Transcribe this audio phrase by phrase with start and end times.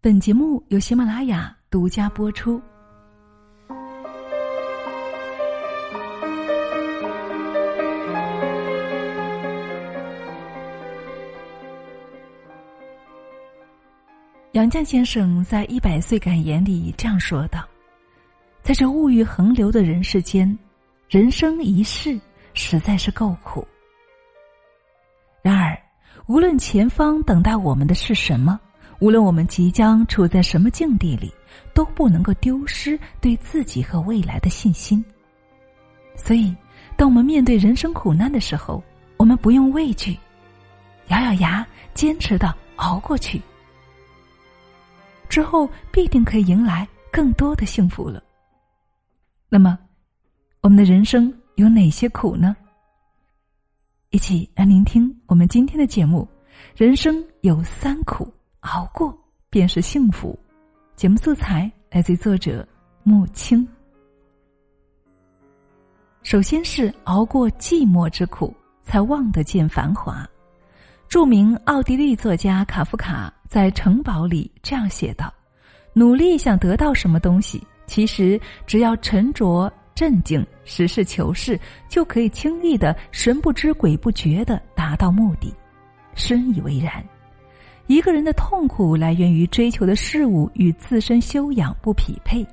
[0.00, 2.62] 本节目由喜马拉雅独家播出。
[14.52, 17.68] 杨绛先生在《一百岁感言》里这样说道
[18.62, 20.56] ：“在这物欲横流的人世间，
[21.08, 22.16] 人生一世
[22.54, 23.66] 实在是够苦。
[25.42, 25.76] 然而，
[26.28, 28.60] 无论前方等待我们的是什么，
[29.00, 31.32] 无论我们即将处在什么境地里，
[31.72, 35.04] 都不能够丢失对自己和未来的信心。
[36.16, 36.54] 所以，
[36.96, 38.82] 当我们面对人生苦难的时候，
[39.16, 40.18] 我们不用畏惧，
[41.08, 41.64] 咬咬牙，
[41.94, 43.40] 坚持的熬过去。”
[45.28, 48.20] 之后必定可以迎来更多的幸福了。
[49.48, 49.78] 那么，
[50.60, 52.56] 我们的人生有哪些苦呢？
[54.10, 56.26] 一起来聆听我们今天的节目。
[56.74, 58.26] 人生有三苦，
[58.60, 59.16] 熬过
[59.50, 60.38] 便是幸福。
[60.96, 62.66] 节目素材来自作者
[63.02, 63.66] 木青。
[66.22, 70.28] 首先是熬过寂寞之苦，才望得见繁华。
[71.08, 75.32] 著名奥地利作家卡夫卡在《城堡》里这样写道
[75.94, 85.54] ：“努力想得到什么东西，其实只要沉着、镇静、实事求是，就可以轻易的、神不知鬼不觉的达到目的。”
[86.14, 87.02] 深以为然。
[87.88, 92.46] 一个人的痛苦来源于追求的事物与自身修养不匹配，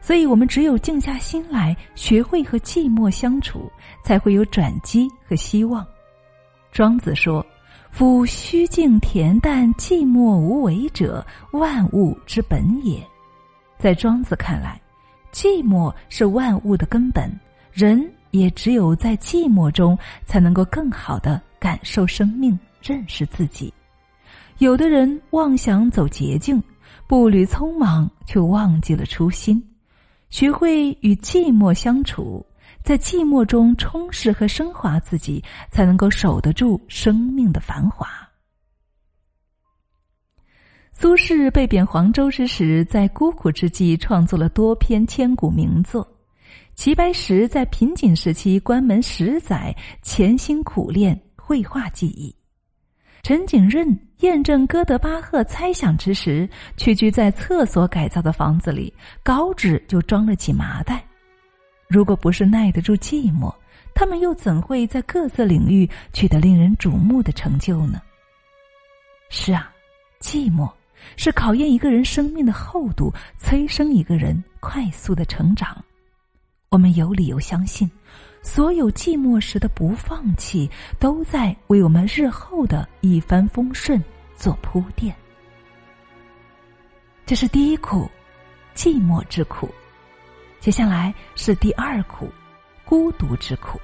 [0.00, 3.70] 所以我们只有静下心来，学会和寂寞相处，
[4.02, 5.86] 才会有转机和希望。
[6.72, 7.44] 庄子说。
[7.92, 13.04] 夫虚静恬淡、寂寞无为者，万物之本也。
[13.80, 14.80] 在庄子看来，
[15.32, 17.28] 寂寞是万物的根本，
[17.72, 23.74] 人也只有在寂寞中，才能够更好的感受生命、认识自己。
[24.60, 26.62] 有的人妄想走捷径，
[27.06, 29.62] 步履匆忙，却忘记了初心。
[30.28, 32.44] 学会与寂寞相处。
[32.82, 38.06] 在寂寞中充实和升华自己，才能够守得住生命的繁华。
[40.92, 46.06] 苏轼被贬黄州之时，在孤苦之际创作了多篇千古名作。
[46.74, 52.34] 齐白石在贫瘠时期关门十载，潜心苦练绘画技艺。
[53.22, 58.92] 陈景润验证哥德巴赫猜想之时，屈居在厕所改造的房子里，
[59.22, 61.04] 稿纸就装了几麻袋。
[61.86, 63.54] 如果不是耐得住寂寞，
[63.94, 68.00] 他们又怎会在各自领域取得令人瞩目的成就呢？
[69.28, 69.70] 是啊，
[70.20, 70.70] 寂寞
[71.16, 75.76] 是考验一个人生命的厚度，催生一个人快速的成长。
[76.68, 77.90] 我们有理由相信，
[78.42, 80.68] 所有寂寞时的不放弃，
[80.98, 84.02] 都在为我们日后的一帆风顺
[84.34, 85.14] 做铺垫。
[87.26, 88.10] 这是第一苦，
[88.74, 89.68] 寂寞之苦。
[90.58, 92.28] 接下来是第二苦，
[92.84, 93.80] 孤独之苦。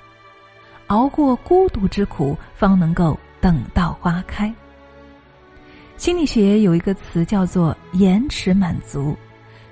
[0.88, 4.52] 熬过孤独之苦，方能够等到花开。
[5.96, 9.16] 心理学有一个词叫做“延迟满足”，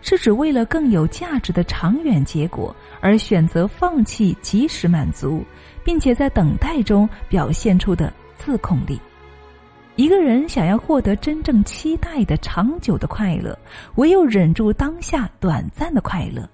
[0.06, 5.42] 是指为了更有价值的长远结果而选择放弃及时满足，
[5.82, 9.00] 并且在等待中表现出的自控力。
[9.96, 13.58] 一个人想要获得真正期待的长久的快乐，
[13.94, 16.46] 唯有忍住当下短暂的快乐。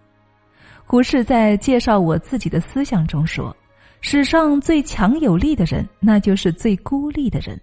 [0.84, 3.54] 胡适在介绍我自己的思想中说
[4.00, 7.60] ：“史上最强有力的人，那就是最孤立的人。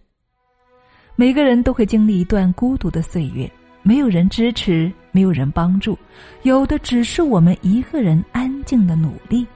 [1.16, 3.50] 每个人都会经历一段孤独的岁月，
[3.84, 5.98] 没有人支持，没有人帮助，
[6.44, 9.48] 有的只是我们一个人安静的努力。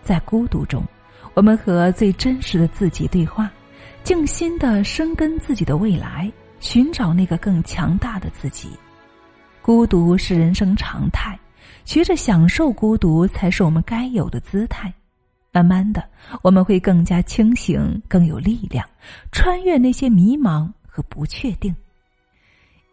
[0.00, 0.80] 在孤独中，
[1.34, 3.50] 我们和最真实的自己对话，
[4.04, 8.68] 静心的生根自己的未来，寻找那个更强大的自己。
[9.60, 11.36] 孤独是人生常态。”
[11.84, 14.92] 学着享受孤独，才是我们该有的姿态。
[15.50, 16.08] 慢慢的，
[16.42, 18.88] 我们会更加清醒，更有力量，
[19.32, 21.74] 穿越那些迷茫和不确定。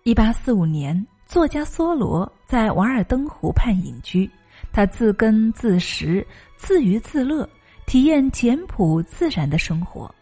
[0.04, 4.30] 一八四五年，作家梭罗在瓦尔登湖畔隐居，
[4.71, 6.24] 他自耕自食，
[6.57, 7.50] 自娱自乐，
[7.88, 10.13] 体验简朴自然的生活。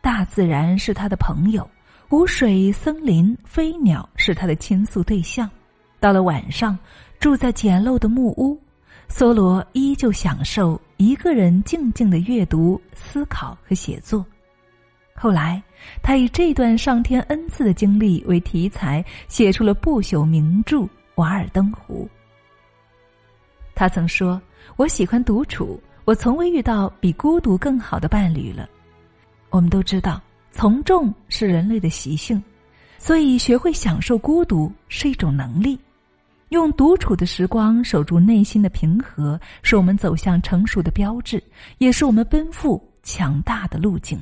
[0.00, 1.64] 大自然是他的朋友，
[2.08, 5.48] 湖水、森林、飞鸟是他的倾诉对象。
[6.00, 6.76] 到了晚上。
[7.20, 8.56] 住在简陋的木屋，
[9.08, 14.24] 梭罗依旧享受一个人静静的阅读、思考和写作。
[15.20, 15.60] 后来，
[16.00, 20.76] 他以这段上天恩赐的经历为题材，写出了不朽名著
[21.16, 22.08] 《瓦尔登湖》。
[23.74, 24.40] 他曾说
[24.76, 28.68] ：“我喜欢独处，我从未遇到比孤独更好的伴侣了。”
[29.50, 30.22] 我们都知道，
[30.52, 32.40] 从众是人类的习性。
[32.96, 35.78] 所以，学会享受孤独是一种能力。
[36.50, 41.42] 用独处的时光守住内心的平和，是我们走向成熟的标志，
[41.78, 44.20] 也是我们奔赴强大的路径。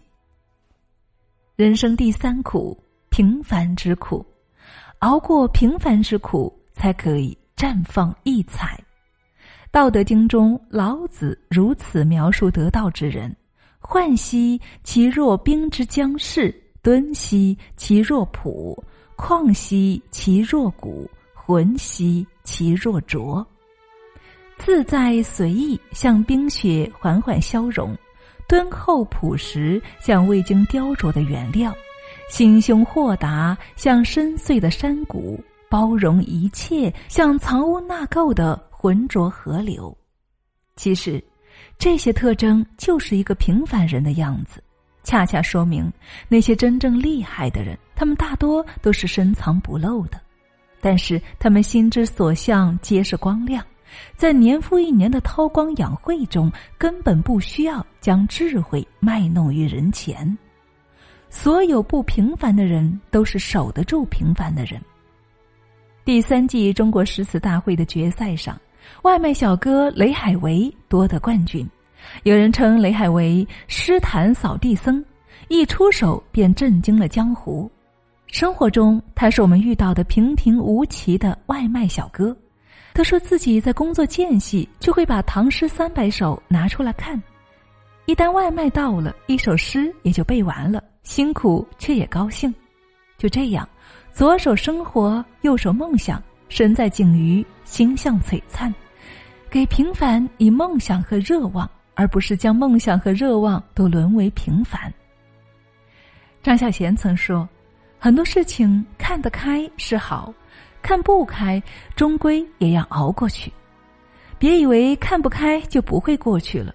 [1.56, 4.22] 人生第三苦，平凡之苦。
[4.98, 8.78] 熬过平凡之苦，才可以绽放异彩。
[9.70, 13.34] 道德经中，老子如此描述得道之人：
[13.80, 18.84] 涣兮其若冰之将逝，敦兮其若朴，
[19.16, 23.46] 旷兮其若谷，浑兮其若浊。
[24.58, 27.96] 自在随意，像冰雪缓缓消融；
[28.48, 31.72] 敦厚朴实，像未经雕琢的原料；
[32.28, 35.38] 心胸豁达，像深邃的山谷；
[35.68, 38.64] 包容一切，像藏污纳垢的。
[38.78, 39.96] 浑浊河流，
[40.76, 41.20] 其实，
[41.76, 44.62] 这些特征就是一个平凡人的样子，
[45.02, 45.92] 恰恰说明
[46.28, 50.20] 那些真正厉害的人，他们大多都是深藏不露的，
[50.80, 53.64] 但是他们心之所向皆是光亮，
[54.16, 60.36] 在年复一年的韬光养晦中，根本不需要将智慧卖弄于人前。
[61.28, 64.80] 所有不平凡的人，都是守得住平凡的人。
[66.04, 68.58] 第三季中国诗词大会的决赛上。
[69.02, 71.68] 外卖小哥雷海为夺得冠军，
[72.22, 75.04] 有人称雷海为诗坛扫地僧，
[75.48, 77.68] 一出手便震惊了江湖。
[78.28, 82.36] 生活中，他是我们遇到的平平无奇的外卖小哥。
[82.96, 87.22] 他说自己在工作间隙就会把《唐诗三百首》拿出来看，
[88.06, 92.52] 一旦外卖到了，一首诗也就背完了，辛苦却也高兴。
[93.18, 93.68] 就这样，
[94.14, 96.22] 左手生活，右手梦想。
[96.48, 98.74] 身在景瑜，心向璀璨，
[99.50, 104.90] 给平凡以梦想和热望，而不是将梦想和热望都沦为平凡。
[106.42, 107.46] 张小娴曾说
[108.00, 110.32] ：“很多事情看得开是好，
[110.86, 111.60] 看不开
[111.96, 113.52] 终归也要熬过去。
[114.38, 116.72] 别以为看不开就不会过去了。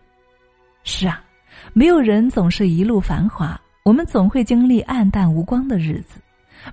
[0.84, 1.24] 是啊，
[1.72, 6.20] 没有人总是一路繁华，我们总会经历暗淡无光的日子。”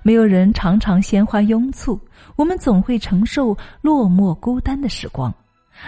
[0.03, 1.97] 没有人常常鲜花拥簇，
[2.35, 5.31] 我们总会承受落寞孤单的时光；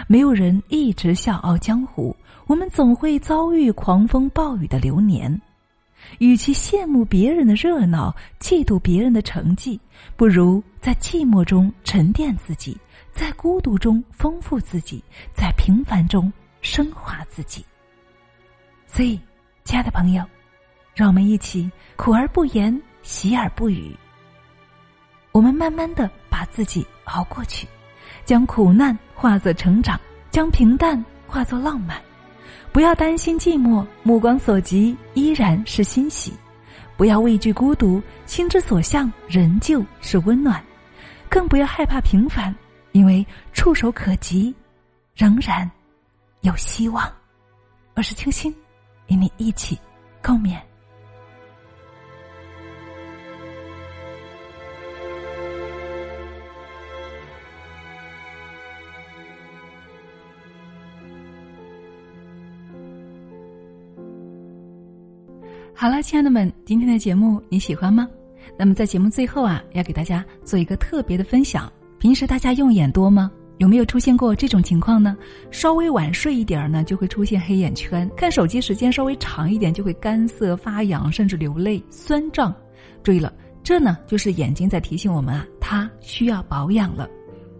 [0.08, 2.16] 没有人一直笑傲江湖，
[2.46, 5.38] 我们总会遭遇狂风暴雨的流年。
[6.18, 9.80] 与其羡慕别人的热闹，嫉妒别人的成绩，
[10.16, 12.76] 不如在寂寞中沉淀自己，
[13.12, 15.02] 在孤独中丰富自己，
[15.34, 17.64] 在平凡中升华自己。
[18.86, 19.20] 所以，
[19.64, 20.24] 亲爱的朋友，
[20.94, 22.80] 让我们一起苦而不言。
[23.04, 23.92] 喜而不语，
[25.32, 27.66] 我们慢慢的把自己熬过去，
[28.24, 30.00] 将苦难化作成长，
[30.30, 32.00] 将平淡化作浪漫。
[32.72, 36.32] 不要担心寂寞，目光所及依然是欣喜；
[36.96, 40.62] 不要畏惧孤独，心之所向仍旧是温暖。
[41.28, 42.54] 更不要害怕平凡，
[42.92, 44.54] 因为触手可及，
[45.14, 45.70] 仍然
[46.40, 47.10] 有希望。
[47.94, 48.54] 我是清新，
[49.06, 49.78] 与你一起
[50.22, 50.71] 共勉。
[65.82, 68.08] 好了，亲爱的们，今天的节目你喜欢吗？
[68.56, 71.68] 那么在节目最后啊，要给大家做一个特别的分享。
[71.98, 73.28] 平时大家用眼多吗？
[73.58, 75.16] 有没有出现过这种情况呢？
[75.50, 82.54] 稍微晚睡一点儿呢，就会出现黑眼圈；看手机时间稍微长一点，就会干涩发痒，甚至流泪、酸胀。
[83.02, 83.34] 注意了，
[83.64, 87.10] 这呢就是眼睛在提醒我们啊，它需要保养了。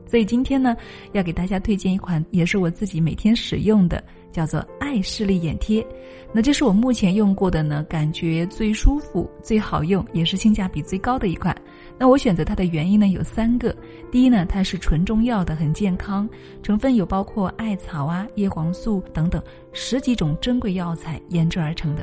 [0.07, 0.76] 所以今天呢，
[1.11, 4.00] 要给大家推荐一款，也是我自己每天使用的。
[4.33, 5.87] 叫做爱视力眼贴，
[6.33, 11.55] 那这是我目前用过的呢，感觉最舒服、最好用，也是性价比最高的一款。
[11.99, 13.77] 那我选择它的原因呢有三个：
[14.11, 16.29] 第一呢，它是纯中药的，很健康，
[16.62, 19.41] 成分有包括艾草啊、叶黄素等等
[19.73, 22.03] 十几种珍贵药材研制而成的；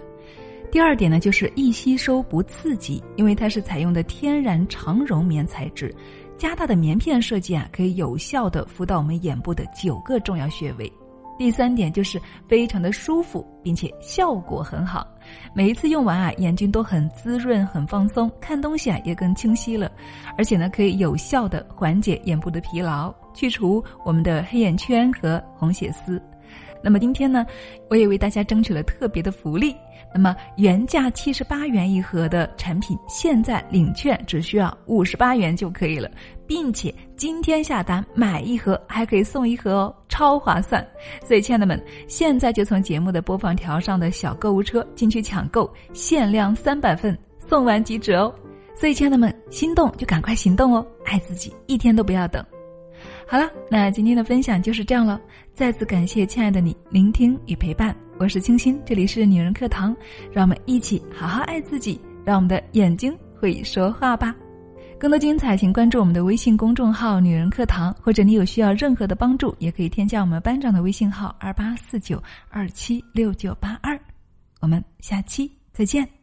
[0.71, 5.93] 第二点呢，就是易吸收不刺激，因为它是采用的天然长绒棉材质，
[6.37, 10.91] 加大的棉片设计啊，可以有效的敷到我们眼部的九个重要穴位。
[11.39, 15.07] 第三点就是非常的舒服，并且效果很好。
[15.53, 19.89] 每一次用完啊，眼睛都很滋润、很放松，看东西啊也更清晰了。
[20.37, 26.21] 而且呢，可以有效的缓解眼部的疲劳，去除我们的黑眼圈和红血丝。
[26.81, 27.45] 那么今天呢，
[27.89, 29.75] 我也为大家争取了特别的福利。
[30.11, 36.09] 那么原价七十八元一盒的产品，现在领券只需要五十八元就可以了，
[36.47, 40.83] 并且今天下单买一盒还可以送一盒哦，超划算！
[41.23, 48.33] 所以亲爱的们，现在就从节目的播放条上的小购物车进去抢购，限量三百份，送完即止哦。
[48.73, 52.43] 所以，亲爱的们，心动就赶快行动哦，爱自己，一天都不要等。
[53.27, 55.21] 好了，那今天的分享就是这样了。
[55.59, 59.93] 再次感谢亲爱的你聆听与陪伴，我是清新，这里是女人课堂，
[60.31, 64.33] 让我们一起好好爱自己，让我们的眼睛会说话吧。
[64.97, 73.99] 更多精彩，请关注我们的微信公众号“女人课堂”，或者你有需要任何的帮助，也可以添加我们班长的微信号二八四九二七六九八二。
[74.61, 76.18] 我们下期再见。